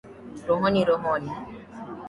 [0.47, 1.31] Rohoni Rohoni